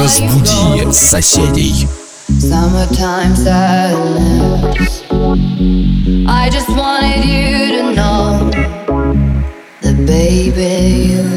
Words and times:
Разбуди 0.00 0.90
соседей. 0.92 1.86
Summertime 2.30 3.36
sadness. 3.36 5.02
I 6.26 6.48
just 6.50 6.70
wanted 6.70 7.22
you 7.22 7.76
to 7.76 7.92
know 7.94 8.50
the 9.82 9.92
baby 10.06 11.12
you 11.12 11.29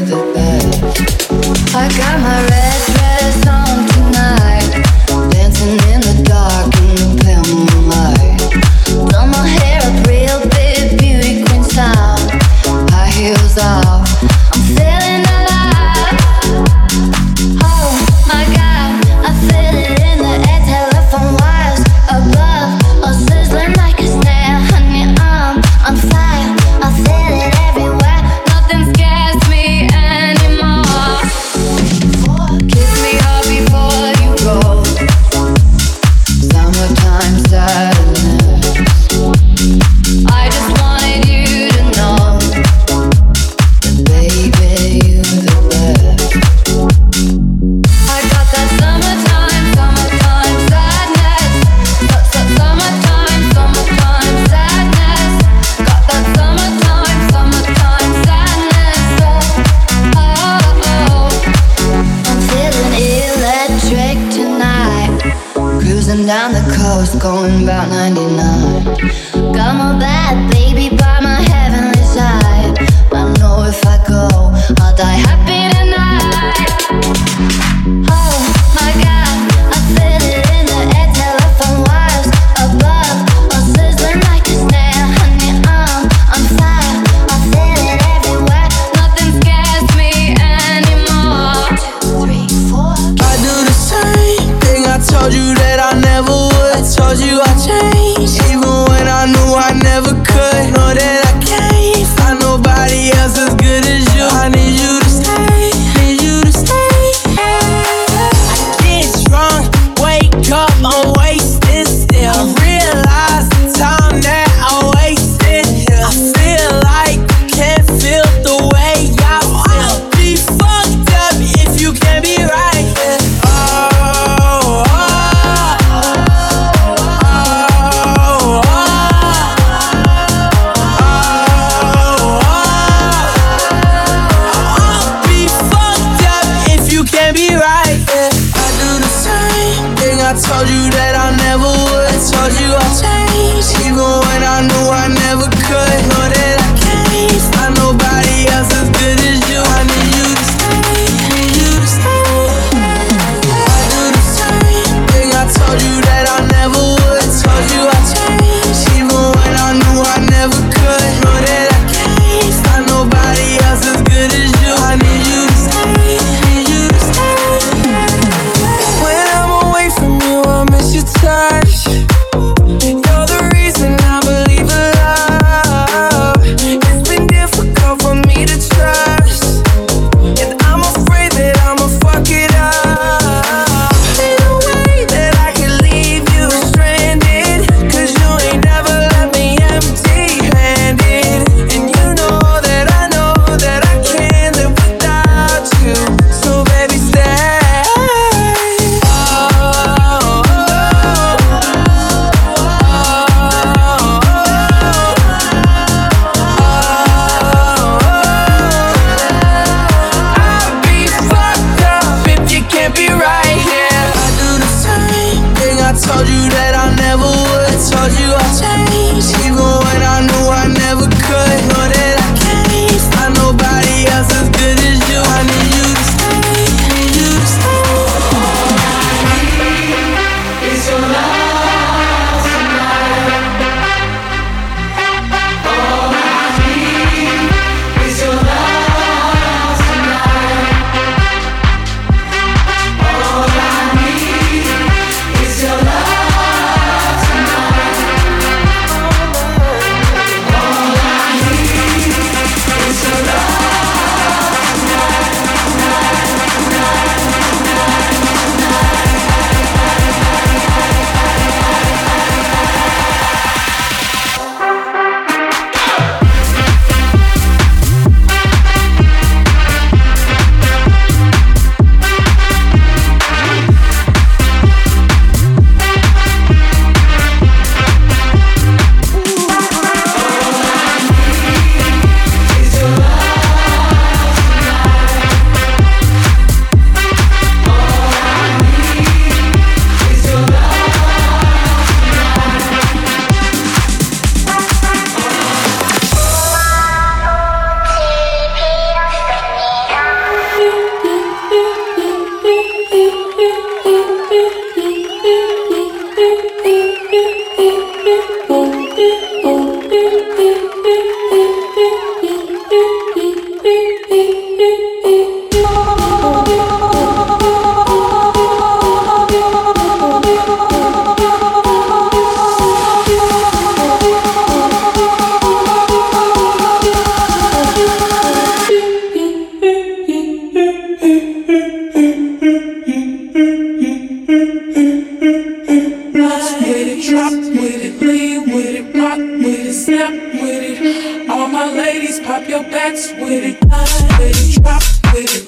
Block 335.20 336.60
with 336.60 336.88
it, 336.88 337.08
drop 337.08 337.32
with 337.32 337.84
it, 337.84 338.00
bleed 338.00 338.38
with 338.52 338.66
it, 338.66 338.98
rock 338.98 339.18
with 339.18 339.44
it, 339.44 339.72
snap 339.72 340.12
with 340.12 340.80
it. 340.80 341.30
All 341.30 341.46
my 341.48 341.70
ladies, 341.72 342.18
pop 342.20 342.48
your 342.48 342.62
backs 342.64 343.12
with 343.12 343.44
it. 343.44 343.60
Block 343.60 343.88
with 344.18 344.56
it, 344.58 344.62
drop 344.62 344.82
with 345.14 345.36
it. 345.36 345.43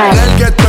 Let's 0.00 0.38
get 0.38 0.59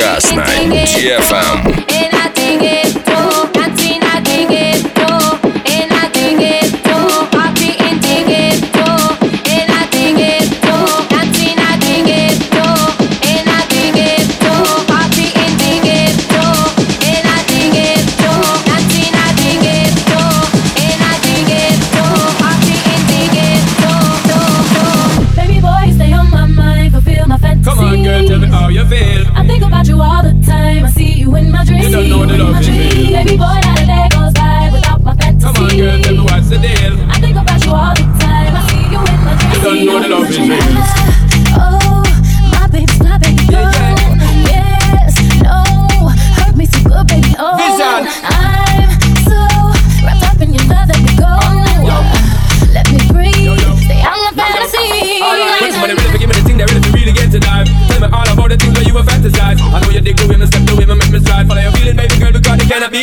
Частной. 0.00 0.86
TFM. 0.86 2.09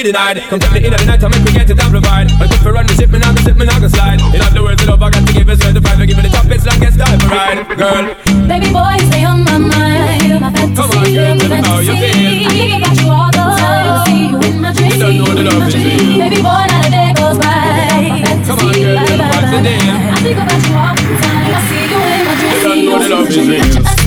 denied. 0.07 0.39
Come 0.47 0.59
to 0.59 0.69
the 0.71 0.79
end 0.79 0.95
of 0.95 0.99
the 1.03 1.07
night, 1.07 1.23
I 1.23 1.27
make 1.27 1.43
me 1.43 1.51
get 1.51 1.69
it 1.69 1.79
amplified. 1.79 2.31
I 2.39 2.47
put 2.47 2.59
for 2.63 2.71
run 2.71 2.87
the 2.87 2.95
ship, 2.95 3.11
and 3.11 3.23
I'm 3.23 3.35
the 3.35 3.43
ship, 3.43 3.59
and 3.59 3.69
I'm 3.69 3.83
slide. 3.91 4.21
In 4.31 4.39
other 4.39 4.63
words, 4.63 4.79
the 4.79 4.87
love 4.87 5.03
I 5.03 5.09
got 5.11 5.27
to 5.27 5.33
give 5.33 5.49
is 5.49 5.59
certified. 5.59 5.97
Forgive 5.99 6.15
me 6.15 6.23
the 6.23 6.31
top, 6.31 6.47
it's 6.47 6.63
like 6.63 6.79
a 6.79 6.89
time 6.95 7.19
for 7.19 7.27
ride, 7.27 7.59
girl. 7.75 8.05
Baby 8.47 8.71
boy, 8.71 8.95
stay 9.11 9.27
on 9.27 9.43
my 9.43 9.57
mind. 9.59 10.39
My 10.39 10.51
fantasy, 10.55 10.79
Come 10.79 10.95
on, 10.95 11.11
girl, 11.11 11.35
tell 11.35 11.51
me 11.51 11.59
how 11.59 11.79
you 11.83 11.95
feel. 11.99 12.47
I 12.47 12.51
think 12.55 12.71
about 12.79 12.95
you 13.03 13.09
all 13.11 13.31
the 13.35 13.43
time. 13.59 14.07
See 14.07 14.31
you 14.31 14.39
in 14.47 14.55
my 14.63 14.71
dreams. 14.71 14.95
You 14.95 15.03
don't 15.03 15.17
know 15.19 15.31
the 15.35 15.43
love 15.43 15.67
is 15.67 15.75
real. 15.75 16.23
Baby 16.23 16.39
boy, 16.39 16.63
not 16.71 16.87
a 16.87 16.89
day 16.95 17.11
goes 17.11 17.37
by. 17.43 18.07
Come 18.47 18.63
on, 18.63 18.71
girl, 18.79 18.95
tell 19.03 19.17
me 19.19 19.27
what's 19.27 19.51
the 19.51 19.59
name. 19.59 19.91
I 19.91 20.17
think 20.23 20.39
about 20.39 20.61
you 20.63 20.75
all 20.79 20.95
the 20.95 21.03
time. 21.19 21.51
I 21.51 21.59
see 21.67 21.83
you 21.83 21.99
in 21.99 22.21
my 22.23 22.33
dreams. 22.39 22.63
You 22.63 22.95
don't 22.95 23.11
know 23.11 23.27
the 23.27 23.83
love. 23.83 24.06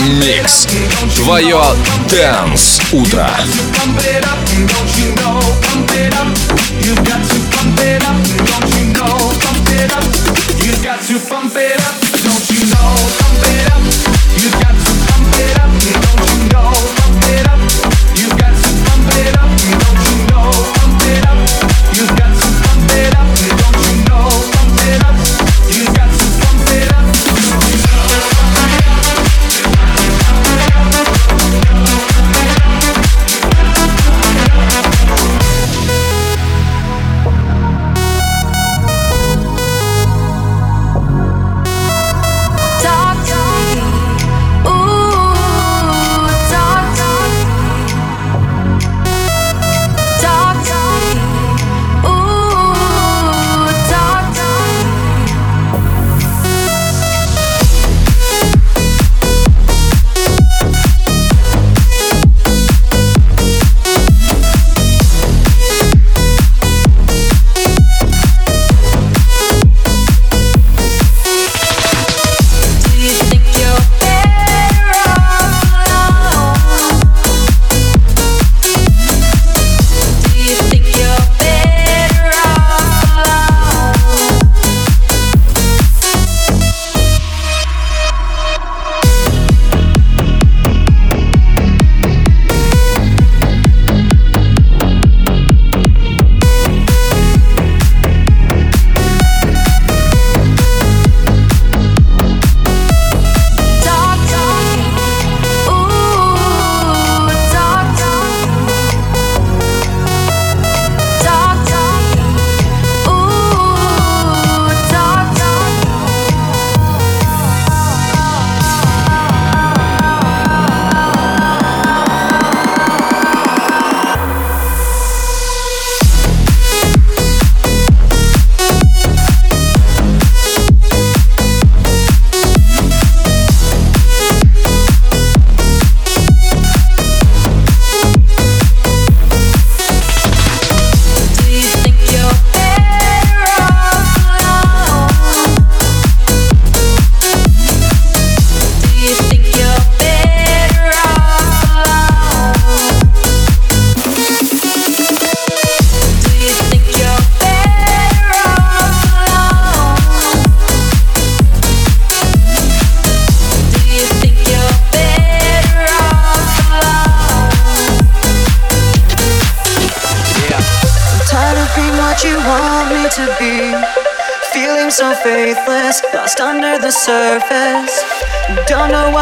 Микс. 0.00 0.66
Твое 1.14 1.60
Дэнс 2.08 2.80
Утро. 2.92 3.28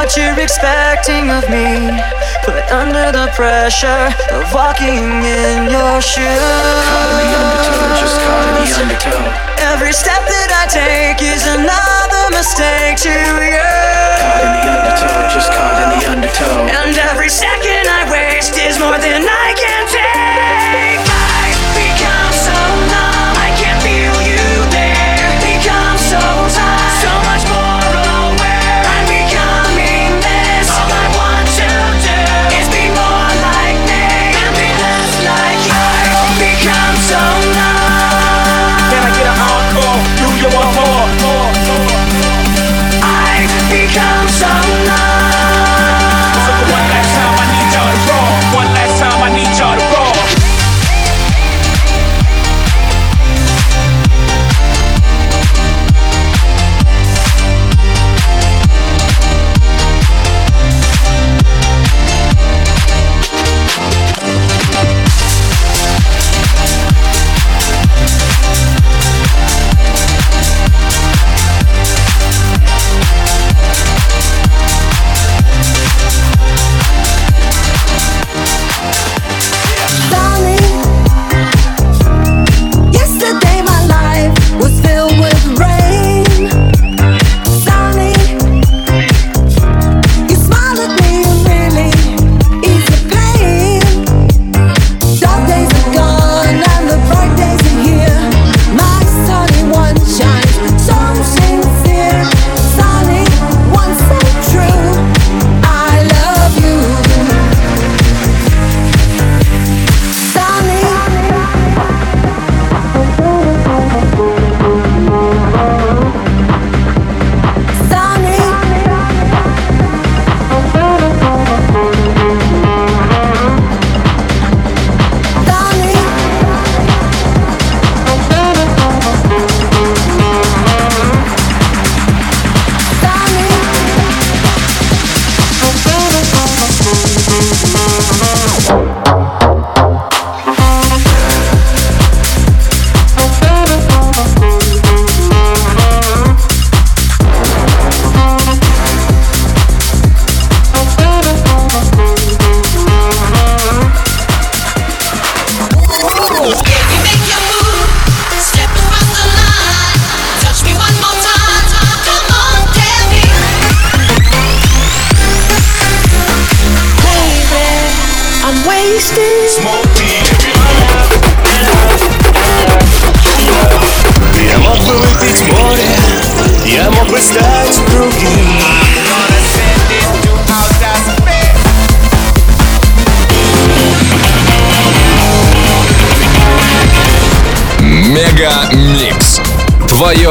what 0.08 0.16
you're 0.16 0.40
expecting 0.40 1.28
of 1.28 1.44
me. 1.52 1.92
Put 2.40 2.64
under 2.72 3.12
the 3.12 3.28
pressure 3.36 4.08
of 4.32 4.48
walking 4.54 5.04
in 5.20 5.68
your 5.68 6.00
shoes. 6.00 6.24
Caught 6.24 7.12
in 7.12 7.18
the 7.20 7.36
undertow, 7.36 8.00
just 8.00 8.16
caught 8.24 8.48
in 8.48 8.54
the 8.56 8.72
undertow. 8.80 9.20
Every 9.68 9.92
step 9.92 10.24
that 10.24 10.48
I 10.48 10.64
take 10.64 11.20
is 11.20 11.44
another 11.44 12.24
mistake 12.32 12.96
to 13.04 13.12
you. 13.12 13.60
Caught 14.16 14.48
in 14.48 14.52
the 14.56 14.64
undertow, 14.80 15.28
just 15.28 15.52
caught 15.52 15.76
in 15.76 15.88
the 15.92 16.02
undertow. 16.08 16.56
And 16.72 16.96
every 17.12 17.28
second 17.28 17.84
I 17.84 18.08
waste 18.08 18.56
is 18.56 18.80
more 18.80 18.96
than 18.96 19.28
I 19.28 19.52
can 19.60 19.82
take. 19.92 20.07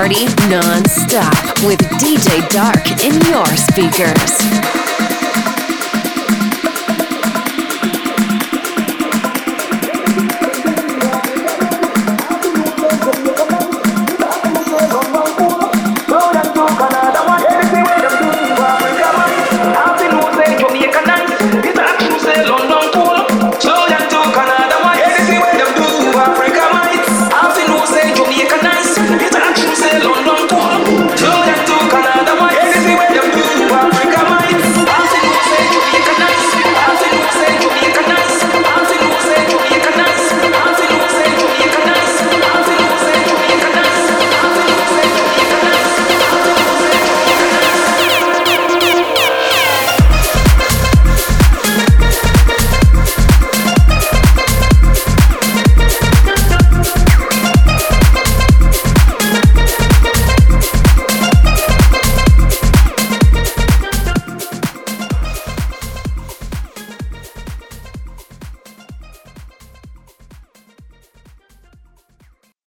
Party 0.00 0.24
non-stop 0.48 1.62
with 1.62 1.78
DJ 2.00 2.48
Dark 2.48 3.04
in 3.04 3.12
your 3.30 3.44
speakers. 3.54 4.79